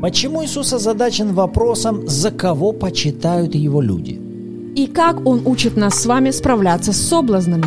[0.00, 4.20] Почему Иисус озадачен вопросом, за кого почитают его люди?
[4.76, 7.66] И как он учит нас с вами справляться с соблазнами?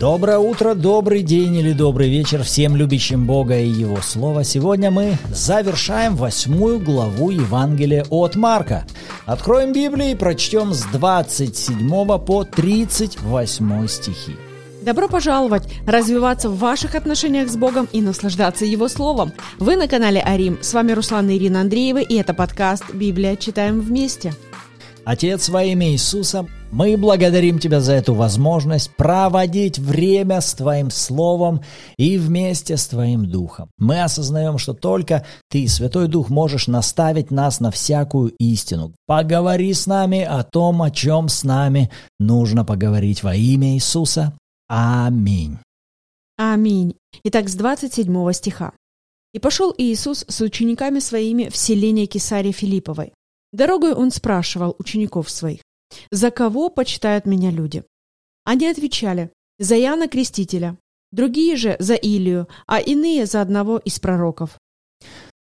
[0.00, 4.42] Доброе утро, добрый день или добрый вечер всем любящим Бога и Его Слово.
[4.42, 8.86] Сегодня мы завершаем восьмую главу Евангелия от Марка.
[9.24, 11.88] Откроем Библию и прочтем с 27
[12.18, 14.47] по 38 стихи.
[14.88, 19.34] Добро пожаловать развиваться в ваших отношениях с Богом и наслаждаться Его Словом.
[19.58, 20.56] Вы на канале Арим.
[20.62, 23.36] С вами Руслан и Ирина Андреева, и это подкаст «Библия.
[23.36, 24.32] Читаем вместе».
[25.04, 31.60] Отец, во имя Иисуса, мы благодарим Тебя за эту возможность проводить время с Твоим Словом
[31.98, 33.68] и вместе с Твоим Духом.
[33.76, 38.94] Мы осознаем, что только Ты, Святой Дух, можешь наставить нас на всякую истину.
[39.06, 44.32] Поговори с нами о том, о чем с нами нужно поговорить во имя Иисуса.
[44.68, 45.58] Аминь.
[46.36, 46.94] Аминь.
[47.24, 48.72] Итак, с 27 стиха.
[49.32, 53.12] «И пошел Иисус с учениками своими в селение Кесарии Филипповой.
[53.52, 55.60] Дорогой он спрашивал учеников своих,
[56.10, 57.84] «За кого почитают меня люди?»
[58.44, 60.76] Они отвечали, «За Яна Крестителя,
[61.12, 64.58] другие же за Илию, а иные за одного из пророков».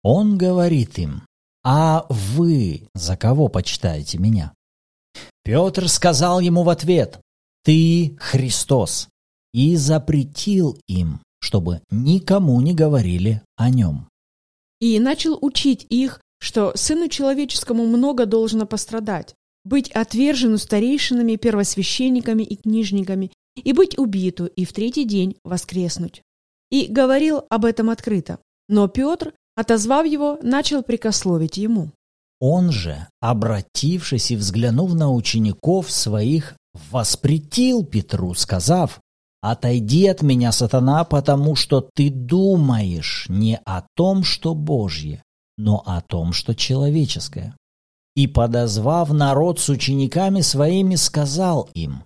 [0.03, 1.23] Он говорит им,
[1.63, 4.53] «А вы за кого почитаете меня?»
[5.43, 7.21] Петр сказал ему в ответ,
[7.65, 9.09] «Ты Христос»
[9.55, 14.09] и запретил им, чтобы никому не говорили о нем.
[14.81, 22.57] И начал учить их, что Сыну Человеческому много должно пострадать, быть отвержену старейшинами, первосвященниками и
[22.57, 26.23] книжниками, и быть убиту, и в третий день воскреснуть.
[26.71, 28.41] И говорил об этом открыто.
[28.69, 31.93] Но Петр, отозвав его, начал прикословить ему.
[32.41, 36.57] Он же, обратившись и взглянув на учеников своих,
[36.91, 39.01] воспретил Петру, сказав,
[39.47, 45.23] «Отойди от меня, сатана, потому что ты думаешь не о том, что Божье,
[45.59, 47.55] но о том, что человеческое».
[48.17, 52.05] И, подозвав народ с учениками своими, сказал им,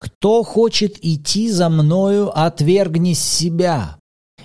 [0.00, 3.96] «Кто хочет идти за мною, отвергни себя,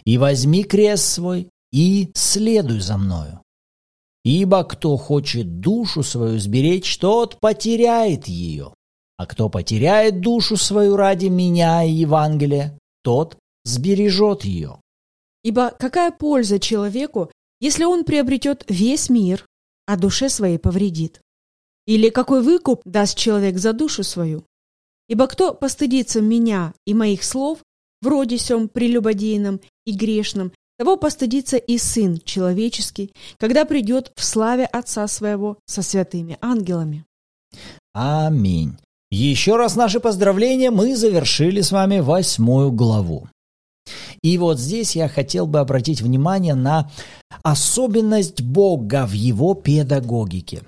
[0.04, 3.42] и возьми крест свой, и следуй за мною.
[4.24, 8.76] Ибо кто хочет душу свою сберечь, тот потеряет ее,
[9.18, 14.82] а кто потеряет душу свою ради меня и Евангелия, тот сбережет ее.
[15.44, 19.46] Ибо какая польза человеку, если он приобретет весь мир,
[19.86, 21.22] а душе своей повредит?
[21.86, 24.44] Или какой выкуп даст человек за душу свою?
[25.08, 27.60] Ибо кто постыдится меня и моих слов,
[28.02, 35.08] вроде сем прелюбодейном и грешном, того постыдится и Сын Человеческий, когда придет в славе Отца
[35.08, 37.06] Своего со святыми ангелами.
[37.94, 38.78] Аминь.
[39.16, 43.30] Еще раз наши поздравления, мы завершили с вами восьмую главу.
[44.22, 46.92] И вот здесь я хотел бы обратить внимание на
[47.42, 50.64] особенность Бога в его педагогике.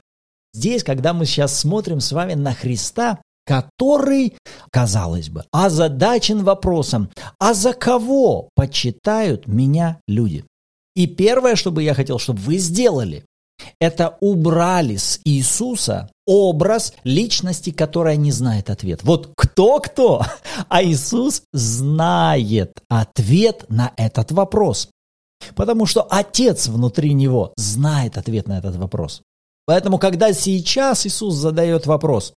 [0.54, 4.38] Здесь, когда мы сейчас смотрим с вами на Христа, который,
[4.72, 7.10] казалось бы, озадачен вопросом,
[7.40, 10.46] а за кого почитают меня люди?
[10.96, 13.26] И первое, что бы я хотел, чтобы вы сделали,
[13.82, 19.02] это убрали с Иисуса образ личности, которая не знает ответ.
[19.04, 20.24] Вот кто-кто,
[20.70, 24.90] а Иисус знает ответ на этот вопрос.
[25.56, 29.22] Потому что Отец внутри него знает ответ на этот вопрос.
[29.66, 32.34] Поэтому, когда сейчас Иисус задает вопрос,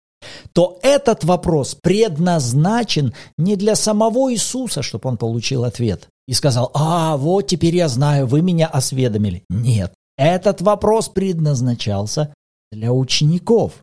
[0.52, 7.16] то этот вопрос предназначен не для самого Иисуса, чтобы он получил ответ и сказал, а
[7.16, 9.44] вот теперь я знаю, вы меня осведомили.
[9.48, 12.34] Нет, этот вопрос предназначался
[12.72, 13.74] для учеников.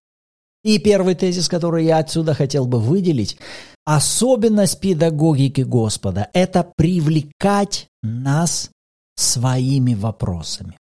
[0.64, 3.38] И первый тезис, который я отсюда хотел бы выделить,
[3.86, 8.72] особенность педагогики Господа– это привлекать нас
[9.16, 10.78] своими вопросами.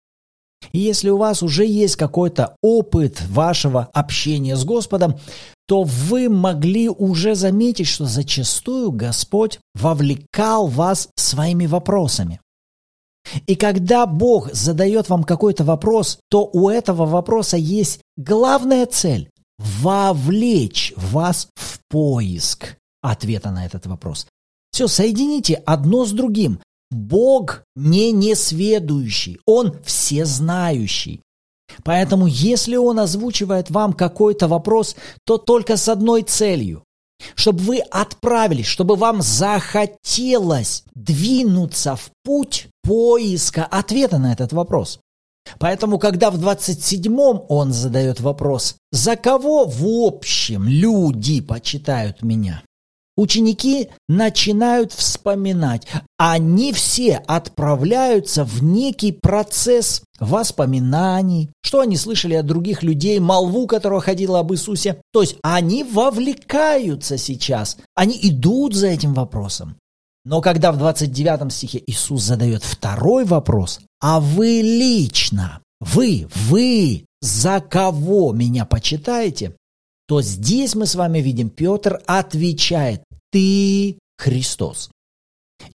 [0.71, 5.17] И если у вас уже есть какой-то опыт вашего общения с Господом,
[5.67, 12.39] то вы могли уже заметить, что зачастую Господь вовлекал вас своими вопросами.
[13.45, 20.93] И когда Бог задает вам какой-то вопрос, то у этого вопроса есть главная цель– вовлечь
[20.97, 24.27] вас в поиск ответа на этот вопрос.
[24.71, 26.59] Все, соедините одно с другим.
[26.89, 31.21] Бог не несведущий, Он всезнающий.
[31.83, 34.95] Поэтому, если Он озвучивает вам какой-то вопрос,
[35.25, 36.83] то только с одной целью
[37.35, 44.99] чтобы вы отправились, чтобы вам захотелось двинуться в путь поиска ответа на этот вопрос.
[45.59, 52.63] Поэтому, когда в 27-м он задает вопрос, за кого в общем люди почитают меня,
[53.17, 55.85] Ученики начинают вспоминать.
[56.17, 63.99] Они все отправляются в некий процесс воспоминаний, что они слышали от других людей, молву, которая
[63.99, 65.01] ходила об Иисусе.
[65.11, 69.75] То есть они вовлекаются сейчас, они идут за этим вопросом.
[70.23, 77.59] Но когда в 29 стихе Иисус задает второй вопрос, а вы лично, вы, вы, за
[77.59, 79.55] кого меня почитаете,
[80.11, 84.89] то здесь мы с вами видим, Петр отвечает, ты Христос.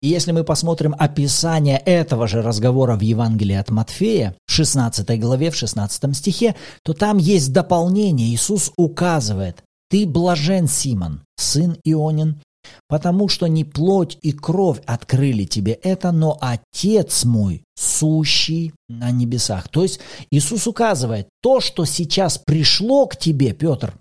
[0.01, 5.51] И если мы посмотрим описание этого же разговора в Евангелии от Матфея, в 16 главе,
[5.51, 8.35] в 16 стихе, то там есть дополнение.
[8.35, 12.41] Иисус указывает, ты блажен, Симон, сын Ионин,
[12.89, 19.69] потому что не плоть и кровь открыли тебе это, но Отец мой, сущий на небесах.
[19.69, 20.01] То есть
[20.31, 23.93] Иисус указывает, то, что сейчас пришло к тебе, Петр,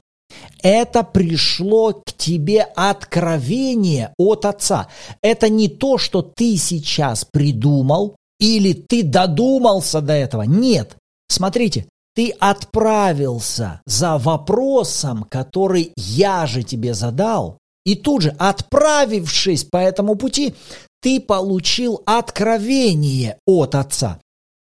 [0.62, 4.88] это пришло к тебе откровение от Отца.
[5.22, 10.44] Это не то, что ты сейчас придумал или ты додумался до этого.
[10.44, 10.98] Нет.
[11.30, 19.78] Смотрите, ты отправился за вопросом, который я же тебе задал, и тут же, отправившись по
[19.78, 20.56] этому пути,
[21.02, 24.20] ты получил откровение от Отца.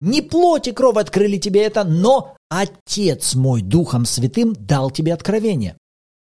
[0.04, 5.78] Не плоть и кровь открыли тебе это, но Отец мой Духом Святым дал тебе откровение.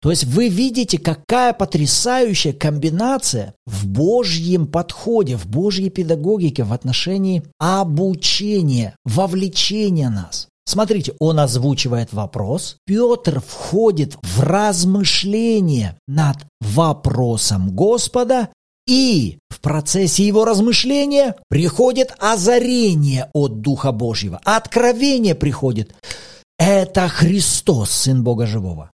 [0.01, 7.43] То есть вы видите, какая потрясающая комбинация в Божьем подходе, в Божьей педагогике в отношении
[7.59, 10.49] обучения, вовлечения нас.
[10.65, 18.49] Смотрите, он озвучивает вопрос, Петр входит в размышление над вопросом Господа,
[18.87, 25.95] и в процессе его размышления приходит озарение от Духа Божьего, откровение приходит.
[26.59, 28.91] Это Христос, Сын Бога Живого.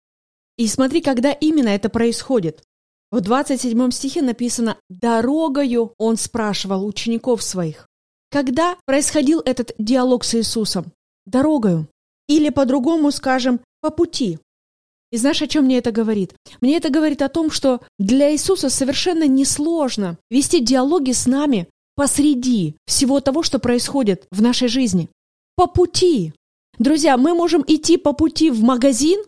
[0.57, 2.63] И смотри, когда именно это происходит.
[3.11, 7.87] В 27 стихе написано «Дорогою он спрашивал учеников своих».
[8.31, 10.93] Когда происходил этот диалог с Иисусом?
[11.27, 11.89] Дорогою.
[12.29, 14.39] Или по-другому скажем, по пути.
[15.13, 16.35] И знаешь, о чем мне это говорит?
[16.61, 22.77] Мне это говорит о том, что для Иисуса совершенно несложно вести диалоги с нами посреди
[22.87, 25.11] всего того, что происходит в нашей жизни.
[25.55, 26.33] По пути.
[26.79, 29.23] Друзья, мы можем идти по пути в магазин,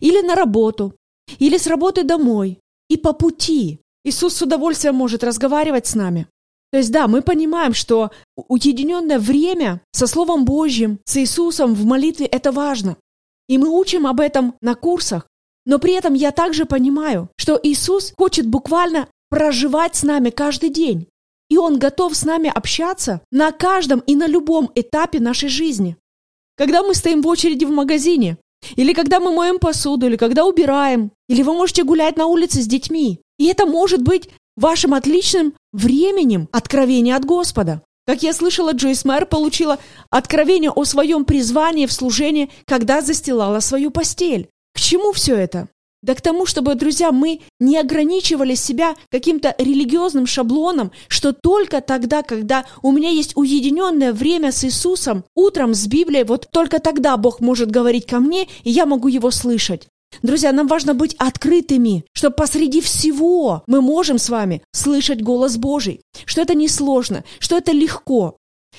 [0.00, 0.94] или на работу,
[1.38, 3.80] или с работы домой, и по пути.
[4.04, 6.26] Иисус с удовольствием может разговаривать с нами.
[6.72, 12.26] То есть да, мы понимаем, что уединенное время со Словом Божьим, с Иисусом в молитве–
[12.26, 12.96] это важно.
[13.48, 15.26] И мы учим об этом на курсах.
[15.64, 21.08] Но при этом я также понимаю, что Иисус хочет буквально проживать с нами каждый день.
[21.48, 25.96] И Он готов с нами общаться на каждом и на любом этапе нашей жизни.
[26.56, 28.38] Когда мы стоим в очереди в магазине,
[28.74, 32.66] или когда мы моем посуду, или когда убираем, или вы можете гулять на улице с
[32.66, 33.20] детьми.
[33.38, 37.82] И это может быть вашим отличным временем откровения от Господа.
[38.06, 39.78] Как я слышала, Джойс Мэр получила
[40.10, 44.48] откровение о своем призвании в служении, когда застилала свою постель.
[44.74, 45.68] К чему все это?
[46.02, 52.22] Да к тому, чтобы, друзья, мы не ограничивали себя каким-то религиозным шаблоном, что только тогда,
[52.22, 57.40] когда у меня есть уединенное время с Иисусом, утром с Библией, вот только тогда Бог
[57.40, 59.88] может говорить ко мне, и я могу Его слышать.
[60.22, 66.00] Друзья, нам важно быть открытыми, что посреди всего мы можем с вами слышать голос Божий,
[66.24, 68.36] что это несложно, что это легко.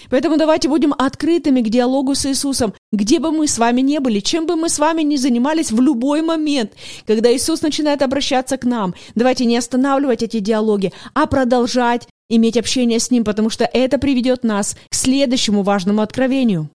[0.10, 4.20] Поэтому давайте будем открытыми к диалогу с Иисусом, где бы мы с вами не были,
[4.20, 6.74] чем бы мы с вами ни занимались в любой момент,
[7.06, 8.94] когда Иисус начинает обращаться к нам.
[9.16, 14.44] Давайте не останавливать эти диалоги, а продолжать иметь общение с Ним, потому что это приведет
[14.44, 16.70] нас к следующему важному откровению.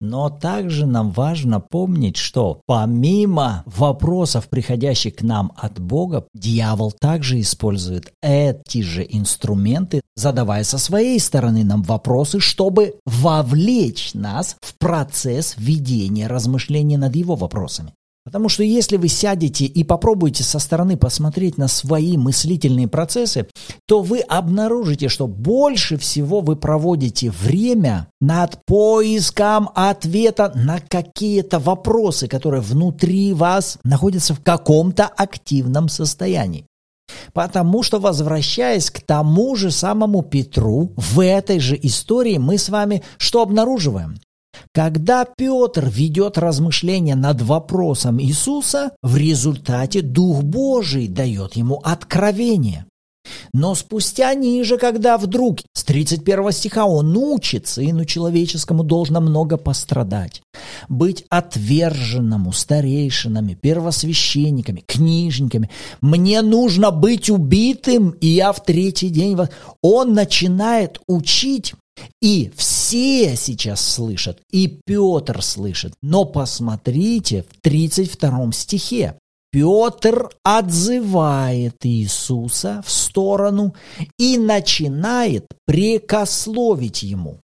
[0.00, 7.40] Но также нам важно помнить, что помимо вопросов, приходящих к нам от Бога, дьявол также
[7.40, 15.54] использует эти же инструменты, задавая со своей стороны нам вопросы, чтобы вовлечь нас в процесс
[15.58, 17.92] ведения размышления над его вопросами.
[18.28, 23.48] Потому что если вы сядете и попробуете со стороны посмотреть на свои мыслительные процессы,
[23.86, 32.28] то вы обнаружите, что больше всего вы проводите время над поиском ответа на какие-то вопросы,
[32.28, 36.66] которые внутри вас находятся в каком-то активном состоянии.
[37.32, 43.02] Потому что, возвращаясь к тому же самому Петру, в этой же истории мы с вами
[43.16, 44.16] что обнаруживаем?
[44.72, 52.86] Когда Петр ведет размышления над вопросом Иисуса, в результате Дух Божий дает ему откровение.
[53.52, 60.42] Но спустя ниже, когда вдруг с 31 стиха он учит, сыну человеческому должно много пострадать,
[60.88, 65.70] быть отверженному старейшинами, первосвященниками, книжниками.
[66.00, 69.36] Мне нужно быть убитым, и я в третий день...
[69.82, 71.74] Он начинает учить
[72.20, 75.94] и все сейчас слышат, и Петр слышит.
[76.02, 79.18] Но посмотрите в 32 стихе.
[79.50, 83.74] Петр отзывает Иисуса в сторону
[84.18, 87.38] и начинает прекословить ему.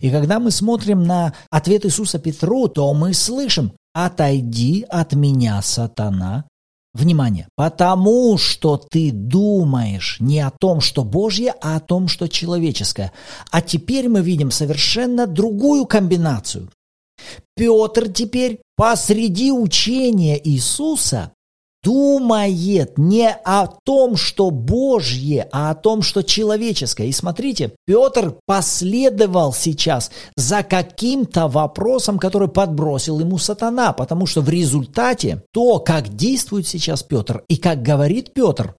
[0.00, 6.44] И когда мы смотрим на ответ Иисуса Петру, то мы слышим «Отойди от меня, сатана,
[6.92, 13.12] Внимание, потому что ты думаешь не о том, что Божье, а о том, что человеческое.
[13.52, 16.68] А теперь мы видим совершенно другую комбинацию.
[17.54, 21.32] Петр теперь посреди учения Иисуса
[21.82, 27.06] думает не о том, что Божье, а о том, что человеческое.
[27.06, 34.48] И смотрите, Петр последовал сейчас за каким-то вопросом, который подбросил ему сатана, потому что в
[34.48, 38.74] результате то, как действует сейчас Петр и как говорит Петр,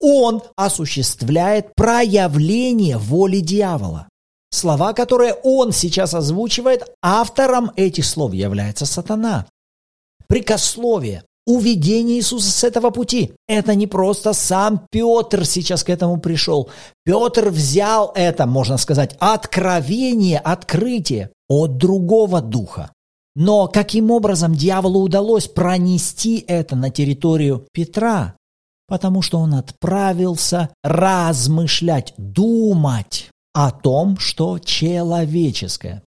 [0.00, 4.08] он осуществляет проявление воли дьявола.
[4.50, 9.46] Слова, которые он сейчас озвучивает, автором этих слов является сатана.
[10.28, 13.32] Прикословие, уведение Иисуса с этого пути.
[13.46, 16.68] Это не просто сам Петр сейчас к этому пришел.
[17.04, 22.90] Петр взял это, можно сказать, откровение, открытие от другого духа.
[23.36, 28.34] Но каким образом дьяволу удалось пронести это на территорию Петра?
[28.88, 36.02] Потому что он отправился размышлять, думать о том, что человеческое.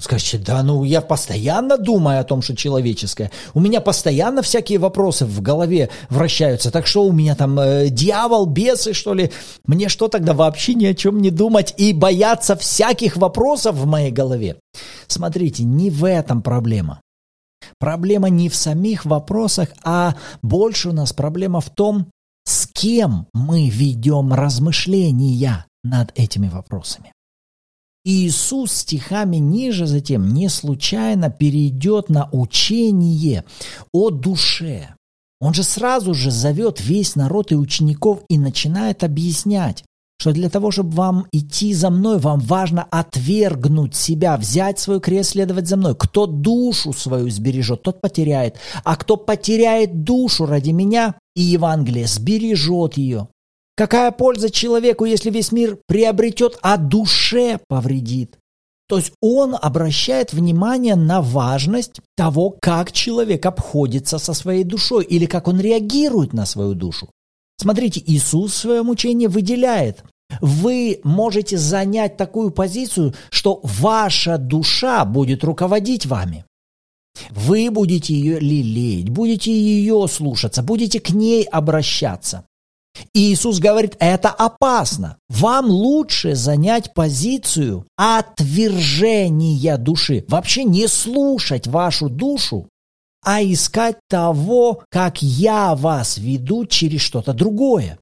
[0.00, 3.30] Скажете, да, ну я постоянно думаю о том, что человеческое.
[3.52, 6.70] У меня постоянно всякие вопросы в голове вращаются.
[6.70, 9.30] Так что у меня там э, дьявол, бесы, что ли?
[9.66, 14.10] Мне что тогда вообще ни о чем не думать и бояться всяких вопросов в моей
[14.10, 14.56] голове?
[15.06, 17.02] Смотрите, не в этом проблема.
[17.78, 22.06] Проблема не в самих вопросах, а больше у нас проблема в том,
[22.44, 27.12] с кем мы ведем размышления над этими вопросами.
[28.04, 33.44] Иисус стихами ниже затем не случайно перейдет на учение
[33.92, 34.94] о душе.
[35.40, 39.84] Он же сразу же зовет весь народ и учеников и начинает объяснять,
[40.20, 45.30] что для того, чтобы вам идти за мной, вам важно отвергнуть себя, взять свой крест,
[45.30, 45.94] следовать за мной.
[45.98, 48.56] Кто душу свою сбережет, тот потеряет.
[48.84, 53.28] А кто потеряет душу ради меня и Евангелия, сбережет ее.
[53.80, 58.36] Какая польза человеку, если весь мир приобретет, а душе повредит?
[58.90, 65.24] То есть он обращает внимание на важность того, как человек обходится со своей душой или
[65.24, 67.08] как он реагирует на свою душу.
[67.58, 70.04] Смотрите, Иисус в своем учении выделяет.
[70.42, 76.44] Вы можете занять такую позицию, что ваша душа будет руководить вами.
[77.30, 82.44] Вы будете ее лелеять, будете ее слушаться, будете к ней обращаться.
[83.14, 85.16] И Иисус говорит, это опасно.
[85.28, 90.24] Вам лучше занять позицию отвержения души.
[90.28, 92.68] Вообще не слушать вашу душу,
[93.24, 97.98] а искать того, как я вас веду через что-то другое.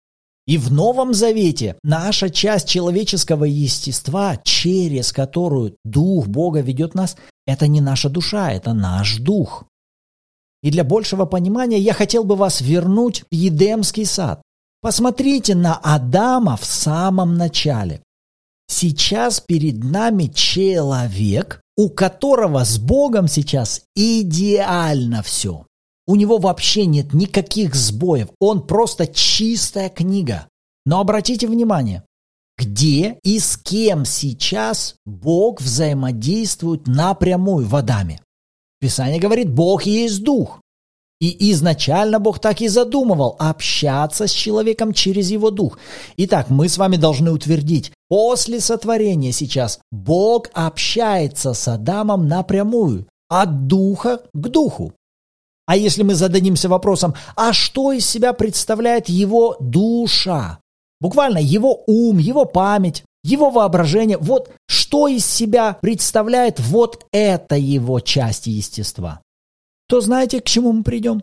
[0.46, 7.66] И в Новом Завете наша часть человеческого естества, через которую Дух Бога ведет нас, это
[7.66, 9.64] не наша душа, это наш Дух.
[10.62, 14.40] И для большего понимания я хотел бы вас вернуть в Едемский сад.
[14.80, 18.02] Посмотрите на Адама в самом начале.
[18.68, 25.66] Сейчас перед нами человек, у которого с Богом сейчас идеально все.
[26.06, 28.28] У него вообще нет никаких сбоев.
[28.40, 30.48] Он просто чистая книга.
[30.86, 32.04] Но обратите внимание,
[32.56, 38.20] где и с кем сейчас Бог взаимодействует напрямую в Адаме.
[38.80, 40.60] Писание говорит, Бог есть дух.
[41.20, 45.78] И изначально Бог так и задумывал общаться с человеком через его дух.
[46.16, 53.66] Итак, мы с вами должны утвердить, после сотворения сейчас Бог общается с Адамом напрямую, от
[53.66, 54.92] духа к духу.
[55.66, 60.60] А если мы зададимся вопросом, а что из себя представляет его душа?
[61.00, 64.18] Буквально его ум, его память, его воображение.
[64.18, 69.20] Вот что из себя представляет вот эта его часть естества
[69.88, 71.22] то знаете, к чему мы придем?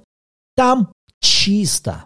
[0.55, 0.91] Там
[1.21, 2.05] чисто.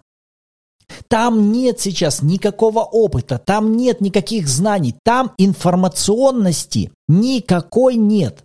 [1.08, 8.44] Там нет сейчас никакого опыта, там нет никаких знаний, там информационности никакой нет.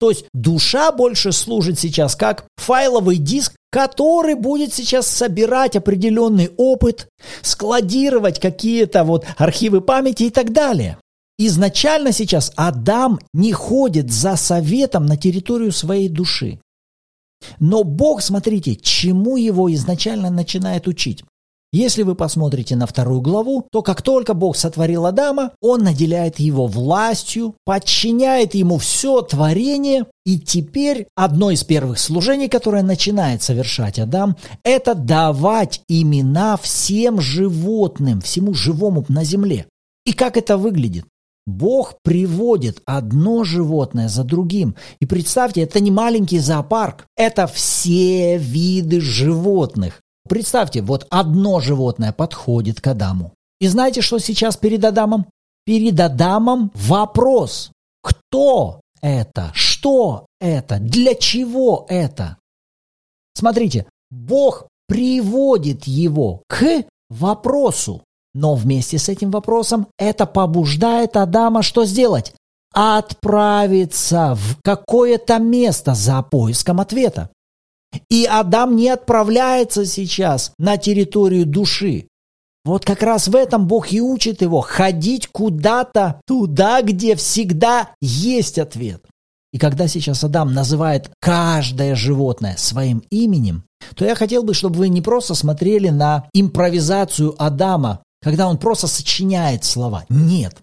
[0.00, 7.08] То есть душа больше служит сейчас как файловый диск, который будет сейчас собирать определенный опыт,
[7.40, 10.98] складировать какие-то вот архивы памяти и так далее.
[11.38, 16.58] Изначально сейчас Адам не ходит за советом на территорию своей души.
[17.60, 21.24] Но Бог, смотрите, чему его изначально начинает учить.
[21.74, 26.66] Если вы посмотрите на вторую главу, то как только Бог сотворил Адама, Он наделяет его
[26.66, 34.36] властью, подчиняет ему все творение, и теперь одно из первых служений, которое начинает совершать Адам,
[34.64, 39.64] это давать имена всем животным, всему живому на земле.
[40.04, 41.06] И как это выглядит?
[41.46, 44.76] Бог приводит одно животное за другим.
[45.00, 50.00] И представьте, это не маленький зоопарк, это все виды животных.
[50.28, 53.32] Представьте, вот одно животное подходит к Адаму.
[53.60, 55.26] И знаете, что сейчас перед Адамом?
[55.64, 57.72] Перед Адамом вопрос.
[58.02, 59.50] Кто это?
[59.54, 60.78] Что это?
[60.78, 62.36] Для чего это?
[63.34, 68.02] Смотрите, Бог приводит его к вопросу.
[68.34, 72.34] Но вместе с этим вопросом это побуждает Адама что сделать?
[72.72, 77.30] Отправиться в какое-то место за поиском ответа.
[78.08, 82.08] И Адам не отправляется сейчас на территорию души.
[82.64, 88.58] Вот как раз в этом Бог и учит его ходить куда-то туда, где всегда есть
[88.58, 89.04] ответ.
[89.52, 93.64] И когда сейчас Адам называет каждое животное своим именем,
[93.96, 98.86] то я хотел бы, чтобы вы не просто смотрели на импровизацию Адама, когда он просто
[98.86, 100.04] сочиняет слова.
[100.08, 100.56] Нет.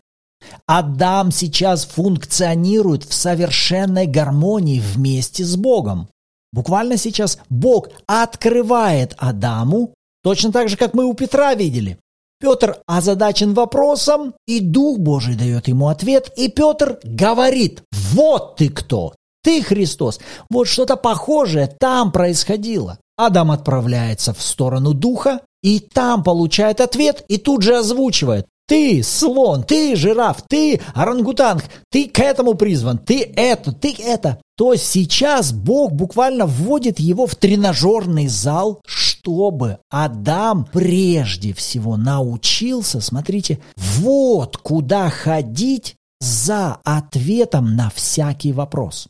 [0.66, 6.08] Адам сейчас функционирует в совершенной гармонии вместе с Богом.
[6.52, 12.00] Буквально сейчас Бог открывает Адаму, точно так же, как мы у Петра видели.
[12.40, 19.14] Петр озадачен вопросом, и Дух Божий дает ему ответ, и Петр говорит, вот ты кто,
[19.44, 20.20] ты Христос.
[20.50, 22.98] Вот что-то похожее там происходило.
[23.18, 28.48] Адам отправляется в сторону Духа, и там получает ответ, и тут же озвучивает.
[28.70, 34.40] Ты слон, ты жираф, ты орангутанг, ты к этому призван, ты это, ты это.
[34.56, 43.60] То сейчас Бог буквально вводит его в тренажерный зал, чтобы Адам прежде всего научился, смотрите,
[43.76, 49.08] вот куда ходить за ответом на всякий вопрос.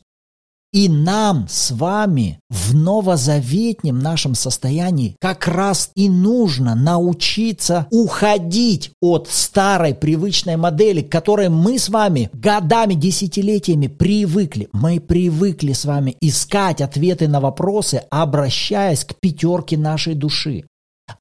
[0.72, 9.28] И нам с вами в новозаветнем нашем состоянии как раз и нужно научиться уходить от
[9.28, 14.68] старой привычной модели, к которой мы с вами годами, десятилетиями привыкли.
[14.72, 20.64] Мы привыкли с вами искать ответы на вопросы, обращаясь к пятерке нашей души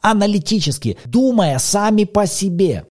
[0.02, 2.86] аналитически, думая сами по себе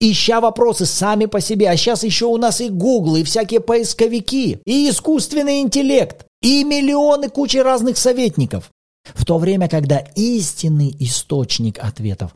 [0.00, 1.70] ища вопросы сами по себе.
[1.70, 7.28] А сейчас еще у нас и Google, и всякие поисковики, и искусственный интеллект, и миллионы
[7.28, 8.70] кучи разных советников.
[9.04, 12.32] В то время, когда истинный источник ответов,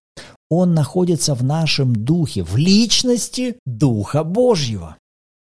[0.50, 4.96] он находится в нашем духе, в личности Духа Божьего.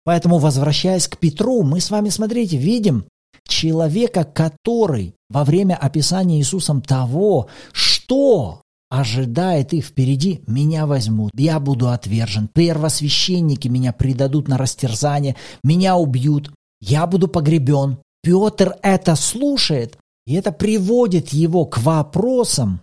[0.04, 3.06] Поэтому, возвращаясь к Петру, мы с вами, смотрите, видим
[3.48, 11.90] человека, который во время описания Иисусом того, что ожидает их впереди, меня возьмут, я буду
[11.90, 18.00] отвержен, первосвященники меня предадут на растерзание, меня убьют, я буду погребен.
[18.24, 22.82] Петр это слушает, и это приводит его к вопросам,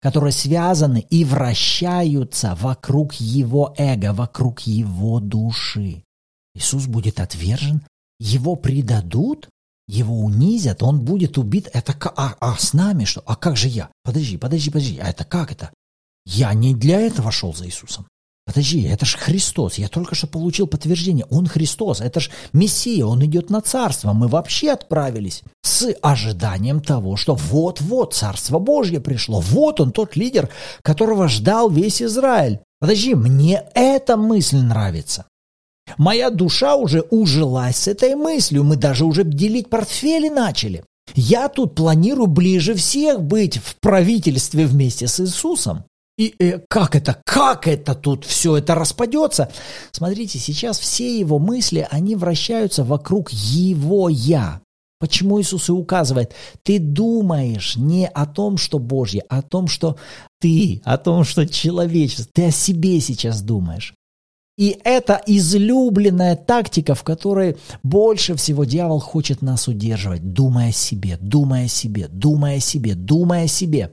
[0.00, 6.02] которые связаны и вращаются вокруг его эго, вокруг его души.
[6.54, 7.82] Иисус будет отвержен,
[8.18, 9.48] его предадут,
[9.88, 11.68] его унизят, он будет убит.
[11.72, 13.22] Это а, а с нами что?
[13.26, 13.88] А как же я?
[14.02, 14.98] Подожди, подожди, подожди.
[14.98, 15.70] А это как это?
[16.24, 18.06] Я не для этого шел за Иисусом.
[18.46, 19.74] Подожди, это же Христос.
[19.74, 21.26] Я только что получил подтверждение.
[21.30, 22.00] Он Христос.
[22.00, 23.04] Это же Мессия.
[23.04, 24.12] Он идет на царство.
[24.12, 29.40] Мы вообще отправились с ожиданием того, что вот-вот Царство Божье пришло.
[29.40, 30.48] Вот он, тот лидер,
[30.82, 32.60] которого ждал весь Израиль.
[32.78, 35.26] Подожди, мне эта мысль нравится.
[35.98, 40.84] Моя душа уже ужилась с этой мыслью, мы даже уже делить портфели начали.
[41.14, 45.84] Я тут планирую ближе всех быть в правительстве вместе с Иисусом.
[46.18, 49.50] И э, как это, как это тут все это распадется?
[49.92, 54.60] Смотрите, сейчас все его мысли, они вращаются вокруг его «я».
[54.98, 59.98] Почему Иисус и указывает, ты думаешь не о том, что Божье, а о том, что
[60.40, 63.92] ты, о том, что человечество, ты о себе сейчас думаешь.
[64.56, 71.18] И это излюбленная тактика, в которой больше всего дьявол хочет нас удерживать, думая о себе,
[71.20, 73.92] думая о себе, думая о себе, думая о себе.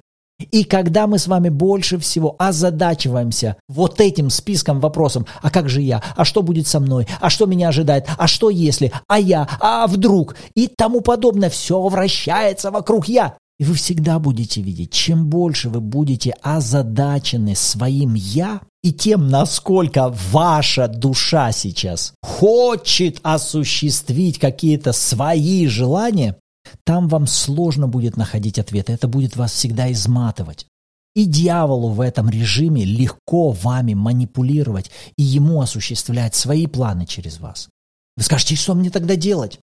[0.52, 5.82] И когда мы с вами больше всего озадачиваемся вот этим списком вопросов, а как же
[5.82, 9.48] я, а что будет со мной, а что меня ожидает, а что если, а я,
[9.60, 10.36] а вдруг?
[10.56, 13.38] И тому подобное, все вращается вокруг я.
[13.60, 20.10] И вы всегда будете видеть, чем больше вы будете озадачены своим «я», и тем, насколько
[20.32, 26.38] ваша душа сейчас хочет осуществить какие-то свои желания,
[26.84, 28.94] там вам сложно будет находить ответы.
[28.94, 30.68] Это будет вас всегда изматывать.
[31.16, 37.70] И дьяволу в этом режиме легко вами манипулировать и ему осуществлять свои планы через вас.
[38.18, 39.60] Вы скажете, что мне тогда делать?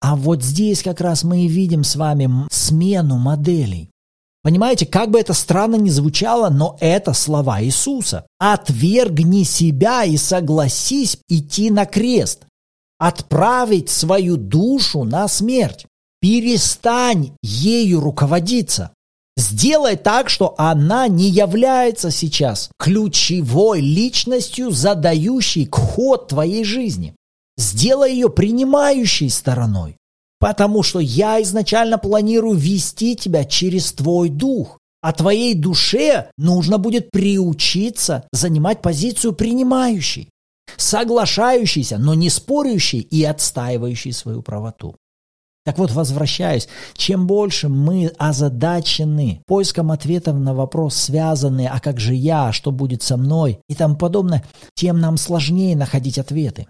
[0.00, 3.90] А вот здесь как раз мы и видим с вами смену моделей.
[4.48, 8.26] Понимаете, как бы это странно ни звучало, но это слова Иисуса.
[8.38, 12.46] «Отвергни себя и согласись идти на крест,
[12.98, 15.84] отправить свою душу на смерть.
[16.22, 18.92] Перестань ею руководиться.
[19.36, 27.14] Сделай так, что она не является сейчас ключевой личностью, задающей ход твоей жизни.
[27.58, 29.97] Сделай ее принимающей стороной.
[30.38, 34.78] Потому что я изначально планирую вести тебя через твой дух.
[35.00, 40.28] А твоей душе нужно будет приучиться занимать позицию принимающей,
[40.76, 44.96] соглашающейся, но не спорящей и отстаивающей свою правоту.
[45.64, 52.14] Так вот, возвращаюсь, чем больше мы озадачены поиском ответов на вопрос, связанные «а как же
[52.14, 56.66] я?», «что будет со мной?» и тому подобное, тем нам сложнее находить ответы.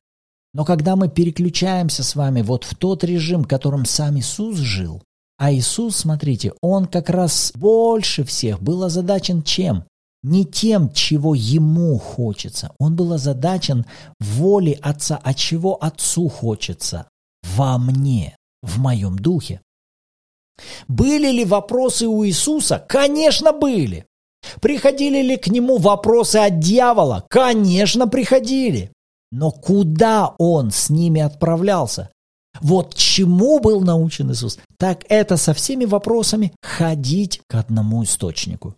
[0.55, 5.03] Но когда мы переключаемся с вами вот в тот режим, которым сам Иисус жил,
[5.39, 9.85] а Иисус, смотрите, Он как раз больше всех был озадачен чем?
[10.25, 12.73] Не тем, чего Ему хочется.
[12.79, 13.87] Он был озадачен
[14.19, 17.09] воле Отца, а чего Отцу хочется?
[17.57, 19.61] Во мне, в моем духе.
[20.89, 22.85] Были ли вопросы у Иисуса?
[22.89, 24.07] Конечно, были.
[24.61, 27.25] Приходили ли к Нему вопросы от дьявола?
[27.29, 28.91] Конечно, приходили.
[29.31, 32.11] Но куда он с ними отправлялся?
[32.61, 34.59] Вот чему был научен Иисус?
[34.79, 38.75] Так это со всеми вопросами ходить к одному источнику,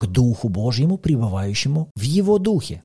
[0.00, 2.82] к Духу Божьему, пребывающему в Его Духе.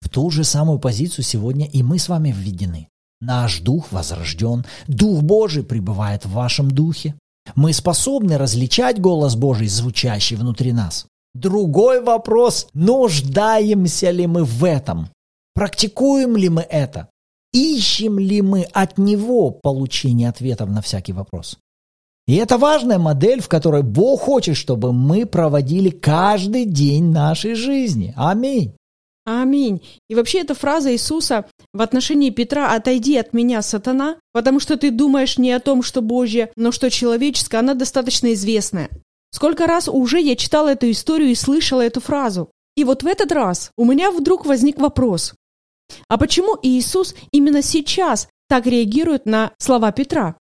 [0.00, 2.88] В ту же самую позицию сегодня и мы с вами введены.
[3.20, 7.14] Наш Дух возрожден, Дух Божий пребывает в вашем Духе.
[7.54, 11.06] Мы способны различать голос Божий, звучащий внутри нас.
[11.34, 15.08] Другой вопрос, нуждаемся ли мы в этом?
[15.56, 17.08] Практикуем ли мы это?
[17.54, 21.58] Ищем ли мы от него получение ответов на всякий вопрос?
[22.26, 28.12] И это важная модель, в которой Бог хочет, чтобы мы проводили каждый день нашей жизни.
[28.18, 28.74] Аминь.
[29.24, 29.80] Аминь.
[30.10, 34.90] И вообще эта фраза Иисуса в отношении Петра «отойди от меня, сатана», потому что ты
[34.90, 38.90] думаешь не о том, что Божье, но что человеческое, она достаточно известная.
[39.30, 42.50] Сколько раз уже я читала эту историю и слышала эту фразу.
[42.76, 45.32] И вот в этот раз у меня вдруг возник вопрос.
[46.08, 50.36] А почему Иисус именно сейчас так реагирует на слова Петра?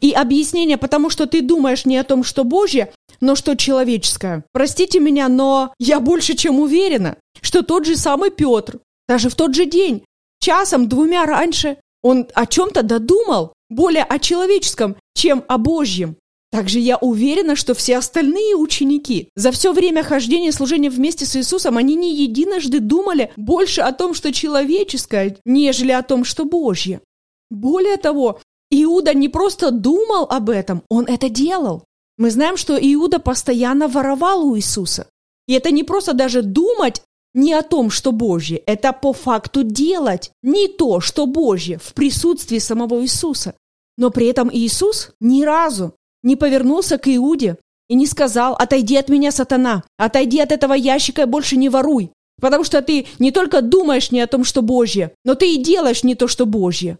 [0.00, 4.44] И объяснение, потому что ты думаешь не о том, что Божье, но что человеческое.
[4.52, 9.54] Простите меня, но я больше чем уверена, что тот же самый Петр, даже в тот
[9.54, 10.04] же день,
[10.40, 16.16] часом, двумя раньше, он о чем-то додумал, более о человеческом, чем о Божьем.
[16.50, 21.36] Также я уверена, что все остальные ученики за все время хождения и служения вместе с
[21.36, 27.00] Иисусом, они не единожды думали больше о том, что человеческое, нежели о том, что Божье.
[27.50, 31.84] Более того, Иуда не просто думал об этом, он это делал.
[32.16, 35.06] Мы знаем, что Иуда постоянно воровал у Иисуса.
[35.46, 37.02] И это не просто даже думать
[37.34, 42.58] не о том, что Божье, это по факту делать не то, что Божье в присутствии
[42.58, 43.54] самого Иисуса.
[43.98, 47.56] Но при этом Иисус ни разу не повернулся к Иуде
[47.88, 49.84] и не сказал «Отойди от меня, сатана!
[49.96, 54.20] Отойди от этого ящика и больше не воруй!» Потому что ты не только думаешь не
[54.20, 56.98] о том, что Божье, но ты и делаешь не то, что Божье.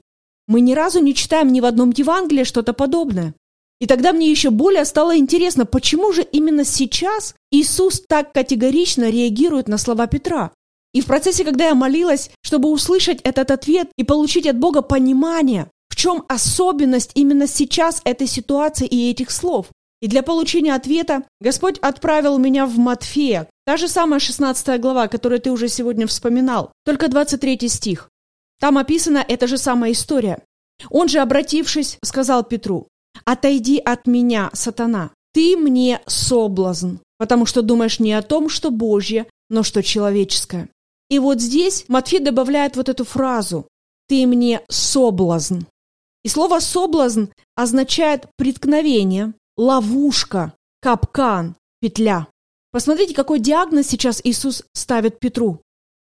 [0.48, 3.34] Мы ни разу не читаем ни в одном Евангелии что-то подобное.
[3.78, 9.68] И тогда мне еще более стало интересно, почему же именно сейчас Иисус так категорично реагирует
[9.68, 10.52] на слова Петра.
[10.94, 15.70] И в процессе, когда я молилась, чтобы услышать этот ответ и получить от Бога понимание,
[15.96, 19.68] в чем особенность именно сейчас этой ситуации и этих слов?
[20.02, 25.40] И для получения ответа Господь отправил меня в Матфея, та же самая 16 глава, которую
[25.40, 28.10] ты уже сегодня вспоминал, только 23 стих.
[28.60, 30.42] Там описана эта же самая история.
[30.90, 32.88] Он же, обратившись, сказал Петру,
[33.24, 39.24] «Отойди от меня, сатана, ты мне соблазн, потому что думаешь не о том, что Божье,
[39.48, 40.68] но что человеческое».
[41.08, 43.66] И вот здесь Матфей добавляет вот эту фразу
[44.08, 45.60] «Ты мне соблазн».
[46.26, 52.26] И слово «соблазн» означает преткновение, ловушка, капкан, петля.
[52.72, 55.60] Посмотрите, какой диагноз сейчас Иисус ставит Петру.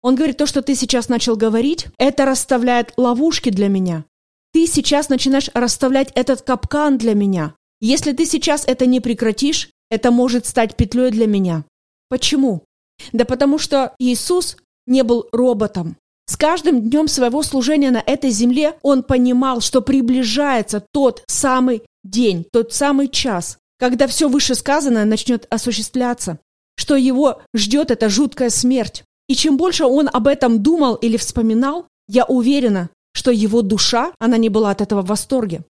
[0.01, 4.07] Он говорит, то, что ты сейчас начал говорить, это расставляет ловушки для меня.
[4.55, 7.55] Ты сейчас начинаешь расставлять этот капкан для меня.
[7.83, 11.67] Если ты сейчас это не прекратишь, это может стать петлей для меня.
[12.09, 12.65] Почему?
[13.13, 15.99] Да потому что Иисус не был роботом.
[16.29, 22.45] С каждым днем своего служения на этой земле он понимал, что приближается тот самый день,
[22.53, 26.41] тот самый час, когда все вышесказанное начнет осуществляться,
[26.77, 29.05] что его ждет эта жуткая смерть.
[29.29, 34.37] И чем больше он об этом думал или вспоминал, я уверена, что его душа, она
[34.37, 35.65] не была от этого в восторге.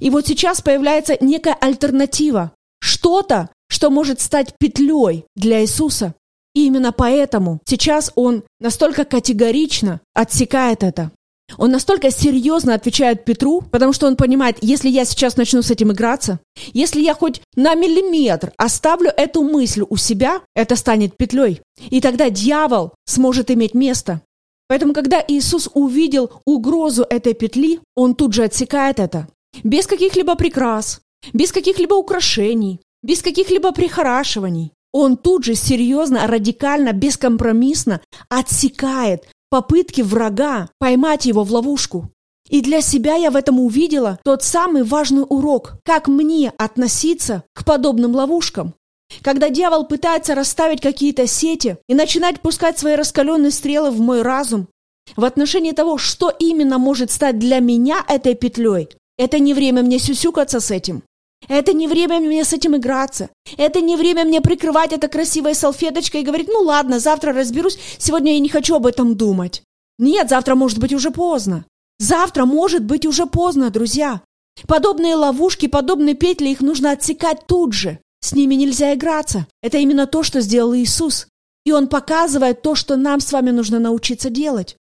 [0.00, 6.14] И вот сейчас появляется некая альтернатива, что-то, что может стать петлей для Иисуса.
[6.54, 11.10] И именно поэтому сейчас он настолько категорично отсекает это.
[11.58, 15.92] Он настолько серьезно отвечает Петру, потому что он понимает, если я сейчас начну с этим
[15.92, 16.40] играться,
[16.72, 21.60] если я хоть на миллиметр оставлю эту мысль у себя, это станет петлей.
[21.90, 24.22] И тогда дьявол сможет иметь место.
[24.68, 29.28] Поэтому, когда Иисус увидел угрозу этой петли, он тут же отсекает это.
[29.62, 31.02] Без каких-либо прикрас,
[31.34, 34.72] без каких-либо украшений, без каких-либо прихорашиваний.
[34.92, 42.10] Он тут же серьезно, радикально, бескомпромиссно отсекает попытки врага поймать его в ловушку.
[42.48, 47.64] И для себя я в этом увидела тот самый важный урок, как мне относиться к
[47.64, 48.74] подобным ловушкам.
[49.22, 54.68] Когда дьявол пытается расставить какие-то сети и начинать пускать свои раскаленные стрелы в мой разум,
[55.16, 59.98] в отношении того, что именно может стать для меня этой петлей, это не время мне
[59.98, 61.02] сюсюкаться с этим.
[61.48, 63.30] Это не время мне с этим играться.
[63.56, 68.34] Это не время мне прикрывать это красивой салфеточкой и говорить, ну ладно, завтра разберусь, сегодня
[68.34, 69.62] я не хочу об этом думать.
[69.98, 71.64] Нет, завтра может быть уже поздно.
[71.98, 74.22] Завтра может быть уже поздно, друзья.
[74.66, 77.98] Подобные ловушки, подобные петли, их нужно отсекать тут же.
[78.20, 79.46] С ними нельзя играться.
[79.62, 81.26] Это именно то, что сделал Иисус.
[81.64, 84.76] И Он показывает то, что нам с вами нужно научиться делать.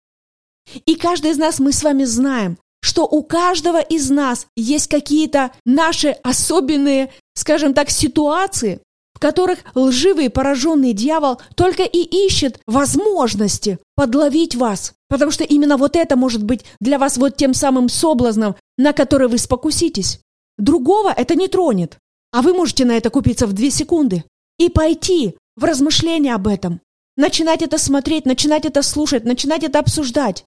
[0.86, 5.52] И каждый из нас мы с вами знаем, что у каждого из нас есть какие-то
[5.66, 8.82] наши особенные, скажем так, ситуации,
[9.14, 14.94] в которых лживый пораженный дьявол только и ищет возможности подловить вас.
[15.10, 19.28] Потому что именно вот это может быть для вас вот тем самым соблазном, на который
[19.28, 20.22] вы спокуситесь.
[20.58, 21.98] Другого это не тронет.
[22.32, 24.24] А вы можете на это купиться в две секунды
[24.58, 26.80] и пойти в размышления об этом.
[27.18, 30.46] Начинать это смотреть, начинать это слушать, начинать это обсуждать.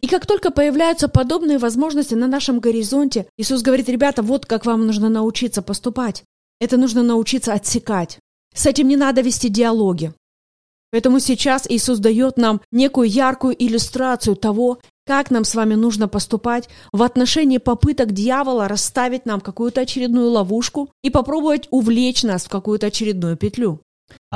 [0.00, 4.86] И как только появляются подобные возможности на нашем горизонте, Иисус говорит, ребята, вот как вам
[4.86, 6.24] нужно научиться поступать.
[6.60, 8.18] Это нужно научиться отсекать.
[8.54, 10.12] С этим не надо вести диалоги.
[10.90, 16.68] Поэтому сейчас Иисус дает нам некую яркую иллюстрацию того, как нам с вами нужно поступать
[16.92, 22.86] в отношении попыток дьявола расставить нам какую-то очередную ловушку и попробовать увлечь нас в какую-то
[22.86, 23.80] очередную петлю.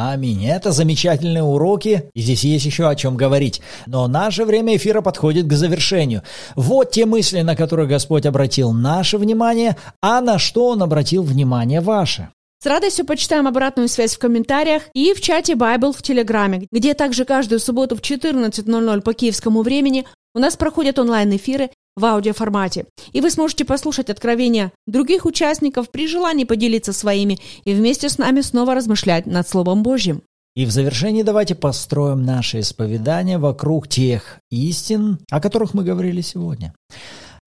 [0.01, 0.47] Аминь.
[0.47, 3.61] Это замечательные уроки, и здесь есть еще о чем говорить.
[3.87, 6.23] Но наше время эфира подходит к завершению.
[6.55, 11.81] Вот те мысли, на которые Господь обратил наше внимание, а на что Он обратил внимание
[11.81, 12.29] ваше.
[12.63, 17.25] С радостью почитаем обратную связь в комментариях и в чате Bible в Телеграме, где также
[17.25, 22.87] каждую субботу в 14.00 по киевскому времени у нас проходят онлайн-эфиры в аудиоформате.
[23.13, 28.41] И вы сможете послушать откровения других участников при желании поделиться своими и вместе с нами
[28.41, 30.23] снова размышлять над Словом Божьим.
[30.55, 36.75] И в завершении давайте построим наше исповедание вокруг тех истин, о которых мы говорили сегодня.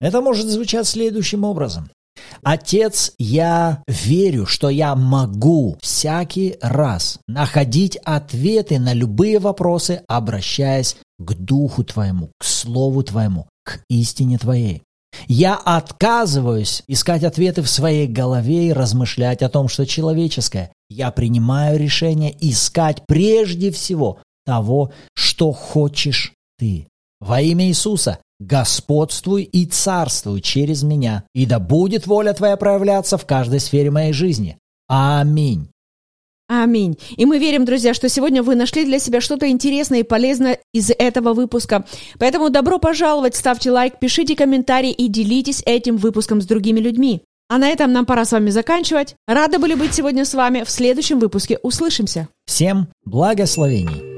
[0.00, 1.90] Это может звучать следующим образом.
[2.42, 11.34] Отец, я верю, что я могу всякий раз находить ответы на любые вопросы, обращаясь к
[11.34, 14.82] Духу Твоему, к Слову Твоему, к истине Твоей.
[15.28, 20.72] Я отказываюсь искать ответы в своей голове и размышлять о том, что человеческое.
[20.88, 26.88] Я принимаю решение искать прежде всего того, что хочешь ты.
[27.20, 33.26] Во имя Иисуса господствуй и царствуй через меня, и да будет воля Твоя проявляться в
[33.26, 34.58] каждой сфере моей жизни.
[34.88, 35.71] Аминь.
[36.48, 36.98] Аминь.
[37.16, 40.90] И мы верим, друзья, что сегодня вы нашли для себя что-то интересное и полезное из
[40.90, 41.84] этого выпуска.
[42.18, 47.22] Поэтому добро пожаловать, ставьте лайк, пишите комментарии и делитесь этим выпуском с другими людьми.
[47.48, 49.14] А на этом нам пора с вами заканчивать.
[49.26, 50.64] Рады были быть сегодня с вами.
[50.64, 52.28] В следующем выпуске услышимся.
[52.46, 54.12] Всем благословений.